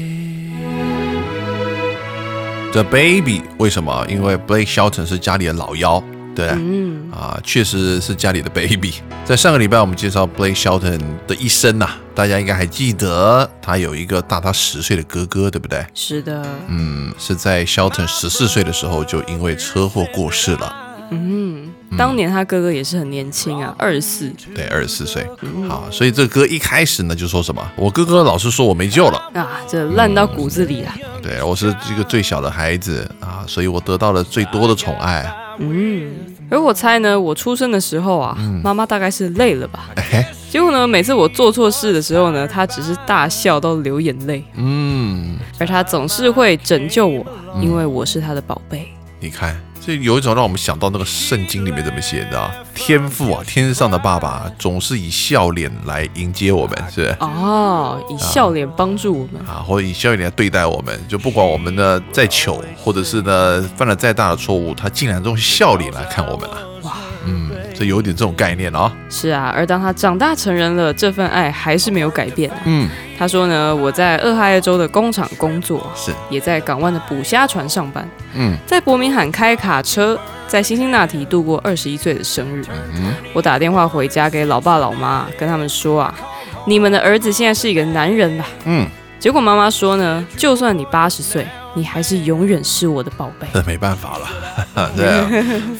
[2.71, 4.05] The Baby 为什么？
[4.07, 6.01] 因为 Blake Shelton 是家里的老幺，
[6.35, 6.82] 对，嗯，
[7.14, 8.94] 啊，确实是家里的 baby。
[9.24, 15.86] 在上个礼拜我们介绍 Blake Shelton 的一生呐、大家应该还记得他有一个大他十岁的哥哥，对不对？
[15.94, 20.74] 是的，嗯，是在 Shelton 十四岁的时候就因为车祸过世了，
[21.10, 25.24] 嗯，当年他哥哥也是很年轻啊，二十四，对，二十四岁。
[25.68, 27.62] 好，所以这个歌一开始呢就说什么？
[27.76, 30.94] 我哥哥老是说我没救了，啊，这烂到骨子里啊。
[31.22, 35.24] 对我是这个最小的孩子啊，所以我得到了最多的宠爱。
[35.58, 36.10] 嗯，
[36.50, 39.90] 而我猜呢，我出生的时候啊，妈妈大概是累了吧。
[39.96, 47.24] 哎，结果呢，每次我做错事的时候呢，她只是大笑到流眼泪，嗯，而她总是会拯救我，
[47.60, 48.88] 因为我是她的宝贝。
[49.20, 52.50] 你看，这有一种让我们想到那个圣经里面怎么写的、啊？
[52.74, 57.16] 天父啊，天上的爸爸总是以笑脸来迎接我们，是不是？
[57.20, 59.42] 哦，以笑脸帮助我们。
[59.46, 66.56] 啊，或者以笑脸来对待我们，就不管我们呢再糗，或者是呢犯了再大的错误，他竟然用笑脸来看我们了、
[67.74, 72.56] 这有点这种概念啊、是啊，而当他长大成人了，这份爱还是没有改变、啊。
[72.64, 78.56] 嗯，他说呢，我在俄亥俄州的工厂工作，是，也在港湾的捕虾船上班，嗯。
[78.64, 82.64] 在伯明翰开卡车，在辛辛那提度过二十一岁的生日。
[82.94, 86.14] 嗯我打电话回家给老爸老妈，跟他们说啊，
[86.66, 88.44] 你们的儿子现在是一个男人了。
[88.64, 88.86] 嗯，
[89.18, 93.46] 结果妈妈说呢，就算你八十岁，你还是永远是我的宝贝。
[93.52, 95.30] 这 没办法了， 对啊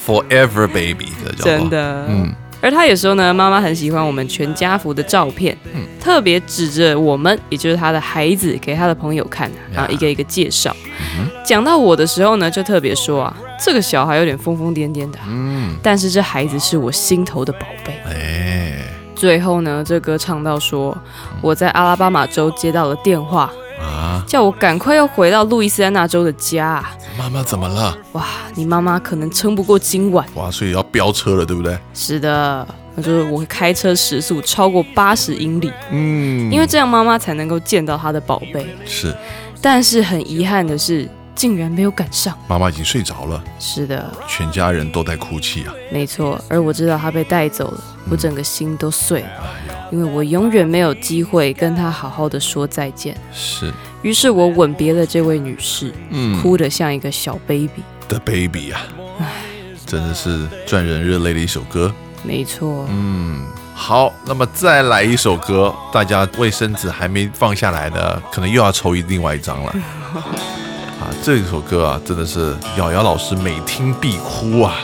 [0.05, 2.33] ，Forever Baby，真，的，嗯。
[2.61, 5.81] 而他也说呢，妈妈很喜欢我们全家福的照片，嗯。
[6.01, 10.75] 特别指着我们，也就是他的孩子，给他的朋友看，然后一个一个介绍。
[11.17, 17.93] 嗯讲到我的时候呢，就特别说啊，这个小孩有点疯疯癫癫的，嗯，但是这孩子是我心头的宝贝。
[18.07, 18.64] 哎
[19.15, 20.95] 最后呢，这歌唱到说，
[21.41, 26.91] 我在阿拉巴马州接到了电话，啊，叫我赶快要回到路易斯安那州的家啊。
[27.17, 27.97] 妈妈怎么了？
[28.11, 30.27] 哇，你妈妈可能撑不过今晚。
[30.35, 31.77] 哇，所以要飙车了，对不对？
[31.93, 38.67] 是的，那就是我会开车时速超过八十英里，嗯，因为这样妈妈才能够见到她的宝贝。
[38.85, 39.15] 是
[39.61, 42.37] 但是很遗憾的是，竟然没有赶上。
[42.47, 45.73] 妈妈已经睡着了，是的，全家人都在哭泣啊。
[45.89, 46.39] 没错。
[46.49, 49.29] 而我知道她被带走了，我整个心都碎了，
[49.91, 53.15] 因为我永远没有机会跟她好好的说再见。
[53.33, 57.83] 是，于是我吻别了这位女士，嗯哭得像一个小 baby。
[58.07, 58.85] 的 baby 啊，
[59.85, 61.91] 真的是赚人热泪的一首歌。
[62.21, 63.43] 没错，嗯，
[63.73, 69.75] 好，那么再来一首歌，大家卫生纸还没放下来呢，可能又要抽一另外一张了。
[71.01, 74.75] 啊，这首歌啊，真的是瑶瑶老师每听必哭啊，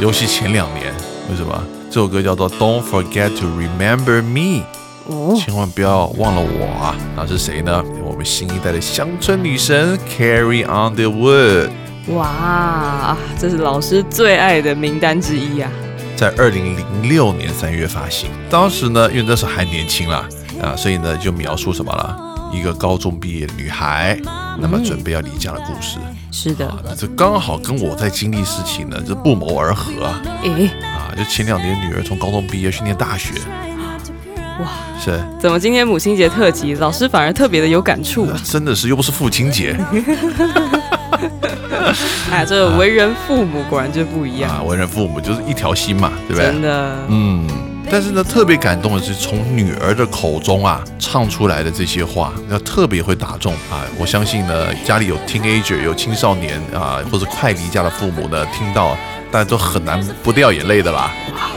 [0.00, 0.92] 尤其前两年，
[1.30, 1.62] 为什么？
[1.92, 4.62] 这首歌叫做《Don't Forget to Remember Me》，
[5.08, 6.96] 哦，千万不要忘了我啊！
[7.14, 7.84] 那是谁呢？
[8.02, 11.68] 我们新一代的乡村女神 Carrie Underwood。
[12.14, 15.70] 哇，这是老师最爱的名单之一啊！
[16.16, 18.30] 在二零零六年三月发行。
[18.48, 20.26] 当时呢，因为那时候还年轻啦，
[20.62, 22.31] 啊，所以呢就描述什么了？
[22.52, 24.18] 一个高中毕业的女孩，
[24.60, 25.98] 那么准备要离家的故事。
[26.30, 30.20] 是的，啊，这刚好跟我在经历事情呢，这不谋而合啊！
[30.42, 33.32] 诶，啊，就前两年女儿从高中毕业去念大学，
[34.60, 34.68] 哇，
[35.02, 38.40] 是怎么今天母亲节特辑，老师反而特别的有感触啊？
[38.44, 39.76] 真的是又不是父亲节
[42.30, 46.50] 哎，这为人父母果然就不一样，啊，为人父母就是一条心嘛，对不对？
[46.50, 46.96] 真的。
[47.08, 47.46] 嗯，
[47.92, 53.84] 但是呢，特别感动的是从女儿的口中啊唱出来的这些话，那特别会打中啊。
[53.98, 58.96] 我相信呢，家里有 teenager 有青少年啊，或者快离家的父母呢，听到
[59.30, 61.12] 大家都很难不掉眼泪的啦，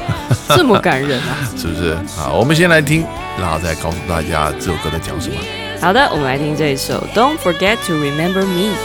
[0.49, 1.39] 这么感人啊！
[1.55, 1.91] 是不是？
[2.19, 3.05] 啊，我们先来听，
[3.39, 5.35] 然后再告诉大家这首歌在讲什么。
[5.79, 8.75] 好的，我们来听这一首《Don't Forget to Remember Me》。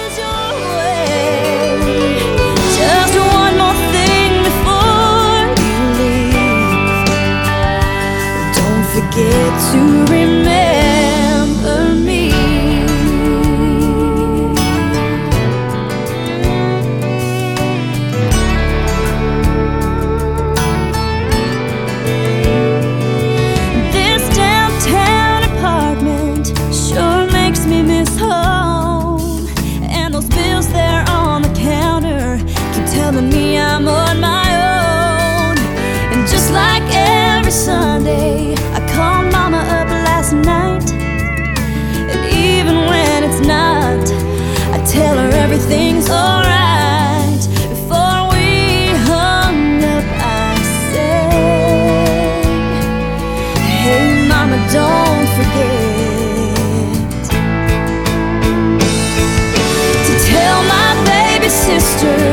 [9.11, 10.10] get to
[62.01, 62.30] sister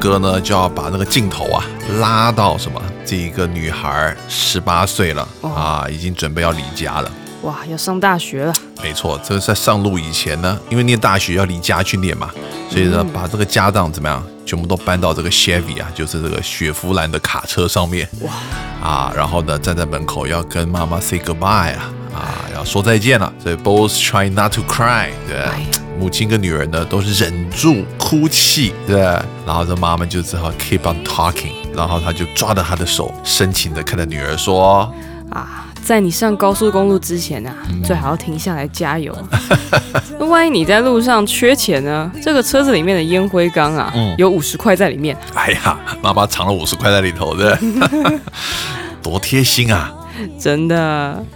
[0.00, 1.64] 听到这首歌呢，就要把那个镜头啊
[2.00, 2.80] 拉到什么？
[3.04, 7.12] 这一个女孩十八岁了啊，已经准备要离家了。
[7.42, 12.30] 哇，要上大学了，没错，这个在上路以前呢，因为念大学要离家去念嘛，
[12.70, 18.08] 所以呢，把这个家当怎么样，全部都搬到这个 Chevy 啊，就是这个雪佛兰的卡车上面。
[18.20, 18.32] 哇！
[18.82, 23.32] 啊，然后呢，站在门口要跟妈妈 say goodbye 啊，啊，要说再见了。
[23.42, 25.36] 所以 both try not to cry，对
[25.98, 28.96] 母亲跟女儿呢都是忍住哭泣，对
[29.46, 34.92] 然后这妈妈就只好 keep on talking，然后她就抓着她的手，深情的看着女儿说。
[35.30, 37.54] 啊，在你上高速公路之前啊，
[37.84, 39.16] 最好要停下来加油。
[40.18, 42.10] 那 万一你在路上缺钱呢？
[42.20, 45.16] 这个车子里面的烟灰缸啊，嗯有五十块在里面。
[45.34, 47.56] 哎呀，妈妈藏了五十块在里头的，
[49.00, 49.94] 多贴心啊！
[50.38, 50.78] 真的，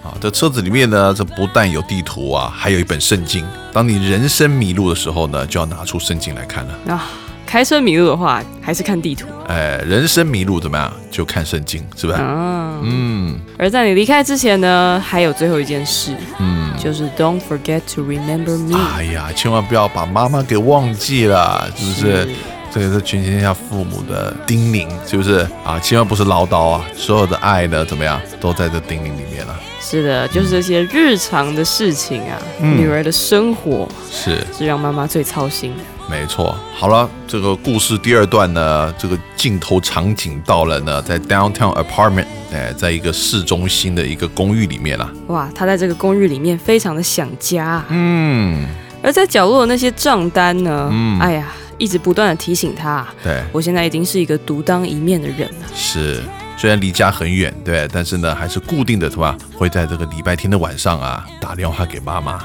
[0.03, 3.45] 啊，这车子里面呢，这不但有地图啊，还有一本圣经。
[3.73, 6.75] 当你人生迷路的时候呢，就要拿出圣经来看了。
[6.89, 7.07] 啊，
[7.47, 9.27] 开车迷路的话，还是看地图。
[9.49, 10.93] 哎，人生迷路怎么样？
[11.11, 12.17] 就看圣经，是吧？
[12.19, 16.65] 啊，嗯而在你离开之前呢，还有最后一件事，嗯。
[16.77, 18.77] 就是 Don't forget to remember me。
[18.77, 22.29] 哎呀，千万不要把妈妈给忘记了，是不是？
[22.75, 25.79] 这个是全天下父母的叮咛，是不是啊？
[25.79, 29.57] 千万不是唠叨啊，所有的爱呢，怎么样，都在这叮咛里面了。
[29.81, 35.85] 是的，就是这些日常的事情啊，嗯女儿的生活是，是让妈妈最操心的。
[36.11, 36.57] 没错。
[36.75, 45.09] 好了，这个故事第二段呢，这个镜头场景到了呢，在 downtown apartment，哎，在一个市中心的一个公寓里面啦。
[45.29, 48.67] 哇，他在这个公寓里面非常的想家啊，嗯，
[49.01, 55.67] 而在角落的那些账单呢，嗯哎呀，一直不断的提醒她啊，对，我现在已经是一个独当一面的人了。
[55.75, 56.21] 是。
[56.57, 59.37] 虽然离家很远，对，但是呢，还是固定的，是吧？
[59.57, 62.41] 会在这个礼拜天的晚上啊，打电话给妈妈，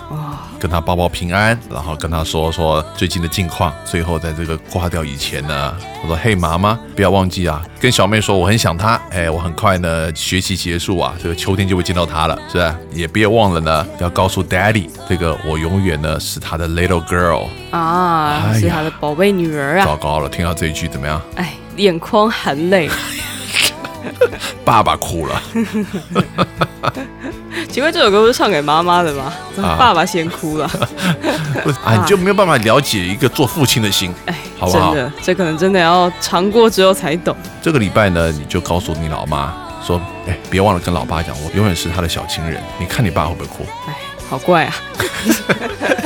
[0.59, 3.73] 跟她报报平安，然后跟她说说最近的近况。
[3.85, 8.99] 最后在这个挂掉以前呢，我说：“嘿，妈妈，不要忘记啊，跟小妹说我很想她。
[9.11, 12.75] 哎，我很快呢，学习结束啊，这个秋天就会见到她了，是吧？
[12.91, 17.47] 也别忘了呢，要告诉 Daddy，这个我永远呢是他的 little girl。
[17.71, 21.21] 啊，哎是她的宝贝女儿啊，糟糕了，听到这一句怎么样？
[21.35, 22.89] 哎，眼眶含泪。
[24.65, 25.41] 爸爸哭了。
[27.69, 29.33] 请问这首歌不是唱给妈妈的吗？
[29.55, 30.65] 怎么啊爸爸先哭了？
[31.83, 34.13] 啊， 你就没有办法了解一个做父亲的心。
[34.25, 37.35] 哎，好不好真的，这可能真的要尝过之后才懂。
[37.61, 39.53] 这个礼拜呢，你就告诉你老妈
[39.85, 42.61] 说，哎，别忘了跟老爸讲，我永远是他的小情人。
[42.79, 43.65] 你看你爸会不会哭？
[43.87, 43.93] 哎，
[44.29, 44.75] 好怪啊！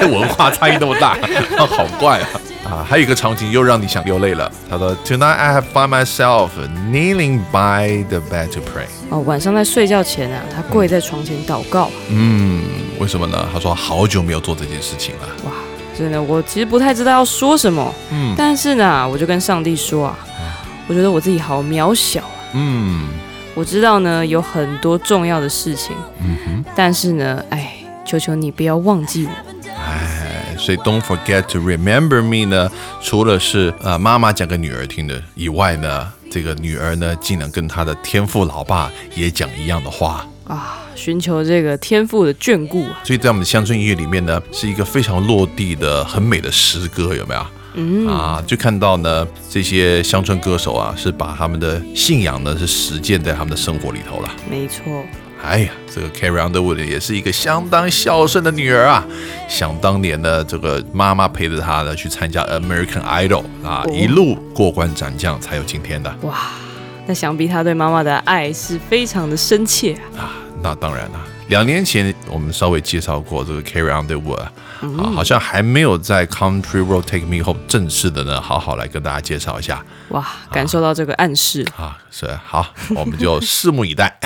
[0.02, 1.18] 文化差异那么大，
[1.58, 2.28] 好怪啊！
[2.64, 4.52] 啊，还有一个场景又让你想流泪了。
[4.70, 6.50] 他说，Tonight I have found myself
[6.92, 8.88] kneeling by the bed to pray。
[9.10, 11.90] 哦，晚上在睡觉前啊，他跪在床前祷告。
[12.10, 12.64] 嗯，
[13.00, 13.46] 为什么呢？
[13.52, 15.28] 他说好久没有做这件事情了。
[15.46, 15.52] 哇，
[15.98, 17.94] 真的，我其实不太知道要说什么。
[18.12, 20.18] 嗯但是呢，我就跟上帝说啊，
[20.88, 22.54] 我觉得我自己好渺小啊。
[22.54, 23.08] 嗯
[23.56, 29.32] 我知道呢，有很多重要的事情，嗯哼，但是呢，哎，求求你不要忘记我。
[29.70, 30.23] 哎，
[30.64, 40.26] 所以 Don't forget to remember me 呢，除了是呃妈妈讲给女儿听的以外呢，这个女儿呢，竟然跟她的天父老爸也讲一样的话。
[40.46, 47.46] 啊，寻求这个天赋的眷顾啊，所以在我们的乡村音乐里面呢，是一个非常落地的、很美的诗歌，有没有？
[47.76, 54.30] 嗯，啊，就看到呢，这些乡村歌手啊，是把他们的信仰呢，是实践在他们的生活里头了。
[54.50, 54.84] 没错，
[55.44, 59.06] 哎呀，这个 Carrie Underwood 也是一个相当孝顺的女儿啊。
[59.50, 66.52] 想当年呢，这个妈妈陪着她呢去参加 American Idol 啊，哦一路过关斩将，才有今天的哇，
[67.06, 70.24] 那想必她对妈妈的爱是非常的深切啊。
[70.24, 70.32] 啊。
[70.64, 81.66] 那当然了，两年前我们稍微介绍过这个 Carrie Underwood 啊，啊好像还没有在 Country Road Take Me Home 正式的呢，好好来跟大家介绍一下哇，感受到这个暗示。
[81.78, 81.98] 啊。
[82.10, 84.20] 是好，我们就拭目以待。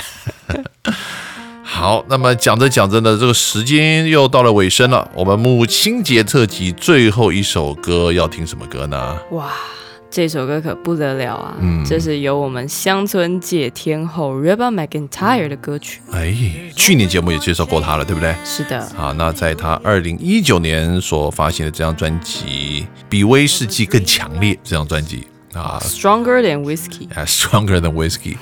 [1.64, 5.10] 好，那么讲着讲着呢，这个时间又到了尾声了。
[5.14, 9.18] 我们母亲节特辑最后一首歌要听什么歌呢？
[9.32, 9.52] 哇，
[10.10, 11.56] 这首歌可不得了啊！
[11.60, 16.02] 嗯这是由我们乡村界天后 Reba McIntyre 的歌曲。
[16.12, 16.34] 哎，
[16.76, 18.34] 去年节目也介绍过她了，对不对？
[18.44, 25.78] 是的，啊，那在她二零一九年所发行的这张专辑《比威士忌更强烈》这张专辑啊。
[25.82, 27.08] Stronger than whiskey。
[27.14, 28.38] 啊，Stronger than Whiskey，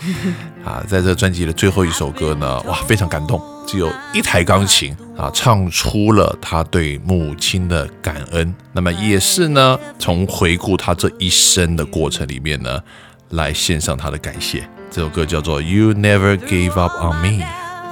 [0.63, 8.53] 啊，在这专辑的最后一首歌呢，哇，非常感动，只有一台钢琴啊，唱出了他对母亲的感恩。
[8.73, 12.81] 那么也是呢，从回顾他这一生的过程里面呢，
[13.29, 14.67] 来献上他的感谢。
[14.91, 17.43] 这首歌叫做《You Never Gave Up on Me》。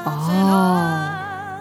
[0.06, 1.10] 哦，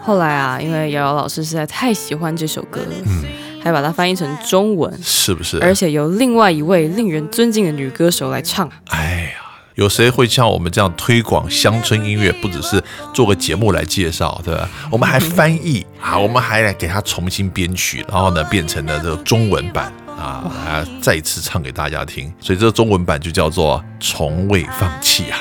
[0.03, 3.23] 后来啊，因为瑶瑶老师实在太喜欢这首歌了，嗯
[3.63, 5.57] 还把它翻译成中文，是不是？
[5.61, 8.69] 而且由另外一位令人尊敬的女歌手来唱。
[8.87, 9.42] 哎呀，
[9.75, 12.31] 有谁会像我们这样推广乡村音乐？
[12.33, 14.69] 不只是做个节目来介绍，对吧？
[14.91, 22.31] 我们还翻译啊，我们还来给它重新编曲，然后呢，变成了这个中文版啊，啊，再次唱给大家听。
[22.39, 25.39] 所以这个中文版就叫做《从未放弃》啊。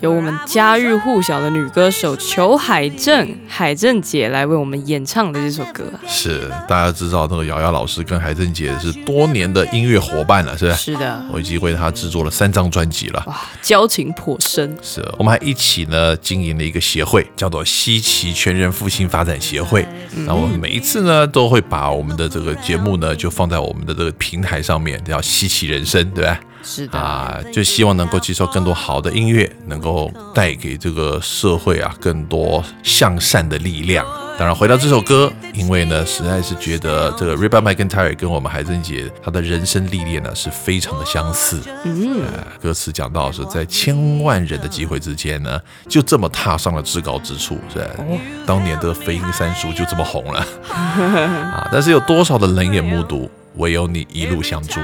[0.00, 6.00] 由我们家喻户晓的女歌手裘海正海正姐来为我们演唱的这首歌啊。
[6.08, 10.76] 是大家知道那个瑶瑶老师跟海正姐是多年的音乐伙伴了，是不是？
[10.78, 13.22] 是的，我已经为她制作了三张专辑了。
[13.26, 14.74] 哇，交情颇深。
[14.80, 19.86] 是，我们还一起呢经营了一个协会，叫做西奇全人复兴发展协会。
[20.26, 26.40] 那我们每一次呢都会把我们的这个节目呢就放在我们的这个平台上面，叫西奇人生，对吧？
[26.62, 34.06] 是的，啊，就希望能够接受更多好的音乐，能够带给这个社会啊更多向善的力量。
[34.38, 41.60] 当然，回到这首歌，因为呢，实在是觉得这个 Reba McEntire 跟我们海珍姐她的人生历练呢是非常的相似。
[41.84, 48.04] 嗯，呃，歌词讲到是在千万人的机会之间呢，就这么踏上了至高之处，是吧？
[48.46, 51.68] 当年的飞鹰三叔就这么红了啊！
[51.70, 54.80] 但是有多少的冷眼目睹，唯有你一路相助。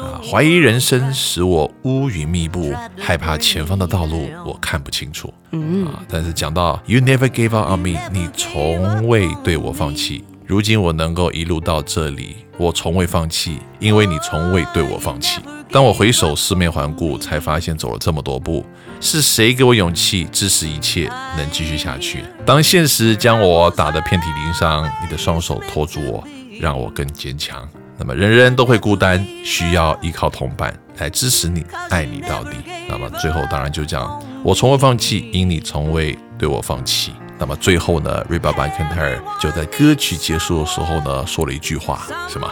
[0.00, 5.32] 啊，怀疑人生使我乌云密布，害怕前方的道路我看不清楚。
[5.52, 10.24] 嗯，啊，但是讲到 You never gave up on me，你从未对我放弃。
[10.46, 15.40] 如今我能够一路到这里，我从未放弃，因为你从未对我放弃。
[15.72, 18.64] 当我回首四面环顾，才发现走了这么多步，
[19.00, 22.22] 是谁给我勇气，支持一切能继续下去？
[22.44, 26.24] 当现实将我打得遍体鳞伤，你的双手托住我，
[26.60, 27.68] 让我更坚强。
[27.98, 32.56] 那么人人都会孤单，需要依靠同伴来支持你，爱你到底。
[32.88, 37.14] 那么最后当然就讲，我从未放弃，因你从未对我放弃。
[37.38, 42.50] 那么最后呢，Reba McEntire 就在歌曲结束的时候呢，说了一句话，什么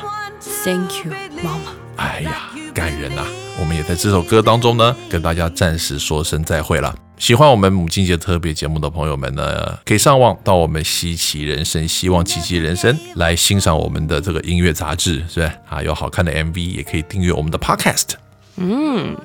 [0.65, 1.84] ？Thank you，妈妈。
[1.97, 3.25] 哎呀，感人呐、
[3.61, 6.95] 我们也在这首歌当中呢，跟大家暂时说声再会了。
[7.17, 15.81] 喜欢我们母亲节特别节目的朋友们呢，可以上网到我们稀奇人生、希望奇迹人生来欣赏我们的这个音乐杂志，是不是啊？
[15.83, 18.15] 有好看的 MV，也可以订阅我们的 Podcast。
[18.57, 19.17] 嗯，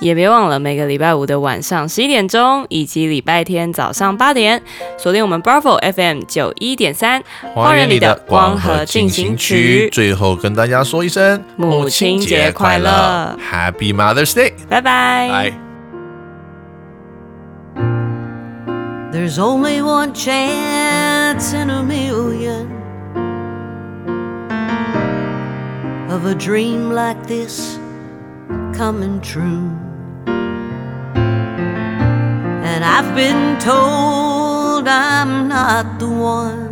[0.00, 4.62] 也别忘了每个礼拜五的晚上十一点钟，以及礼拜天早上八点，
[4.96, 7.22] 锁定我们 Bravo FM 九一点三，
[7.54, 9.88] 花园里的光合进行曲。
[9.90, 15.28] 最后跟大家说一声母亲节快乐，Happy Mother's Day，拜拜。
[15.28, 15.52] 拜。
[19.10, 22.68] There's only one chance in a million
[26.08, 27.78] of a dream like this
[28.76, 29.70] coming true.
[32.80, 36.68] And I've been told I'm not the one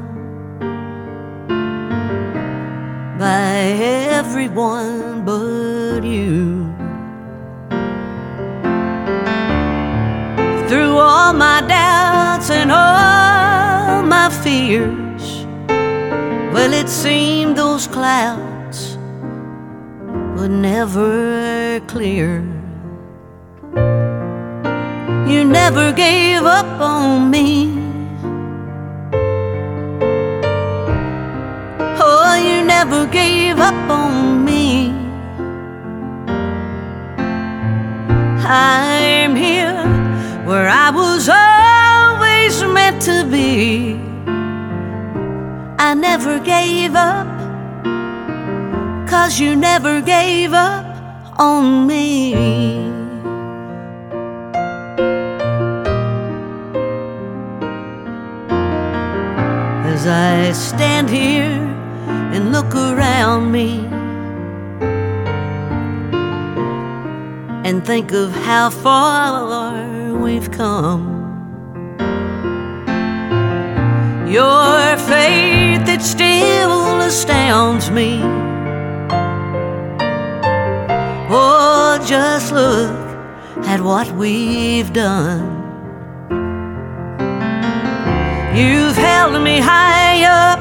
[3.18, 3.74] by
[4.14, 6.72] everyone but you.
[10.68, 15.44] through all my doubts and all my fears.
[16.54, 18.96] Well, it seemed those clouds
[20.36, 22.55] would never clear.
[25.26, 27.74] You never gave up on me.
[31.98, 34.90] Oh, you never gave up on me.
[38.46, 39.82] I'm here
[40.46, 43.96] where I was always meant to be.
[45.76, 47.26] I never gave up,
[49.08, 50.86] cause you never gave up
[51.36, 52.95] on me.
[60.06, 61.50] As I stand here
[62.32, 63.84] and look around me
[67.68, 71.02] and think of how far we've come.
[74.28, 78.20] Your faith, that still astounds me.
[81.28, 82.94] Oh, just look
[83.66, 85.55] at what we've done.
[88.56, 90.58] You've held me high up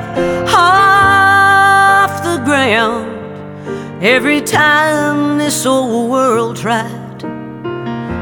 [0.54, 7.22] off the ground every time this old world tried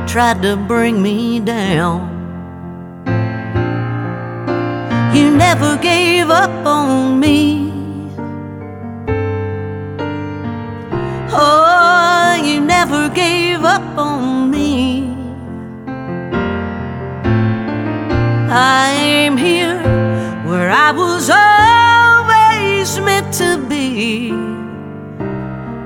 [0.08, 2.08] tried to bring me down.
[5.16, 7.72] You never gave up on me.
[11.32, 15.14] Oh, you never gave up on me.
[19.34, 19.82] I'm here
[20.46, 24.32] where I was always meant to be.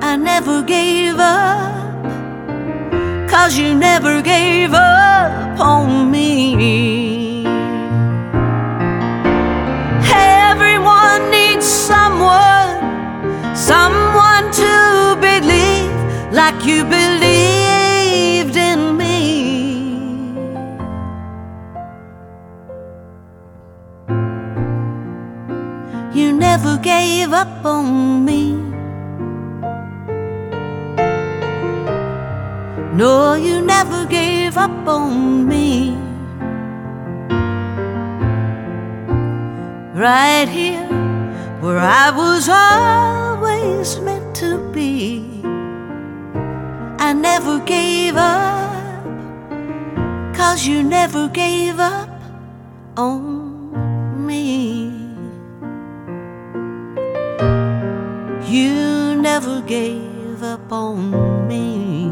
[0.02, 2.04] I never gave up,
[3.30, 7.46] cause you never gave up on me.
[10.12, 12.76] Everyone needs someone,
[13.56, 17.17] someone to believe like you believed
[26.88, 28.54] gave up on me.
[33.02, 35.98] No, you never gave up on me.
[40.06, 40.88] Right here,
[41.60, 45.42] where I was always meant to be.
[47.08, 49.04] I never gave up,
[50.34, 52.10] cause you never gave up
[52.96, 53.37] on
[58.48, 62.07] You never gave up on me.